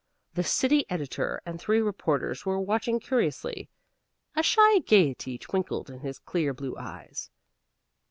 [0.33, 3.69] The city editor and three reporters were watching curiously.
[4.35, 7.29] A shy gayety twinkled in his clear blue eyes.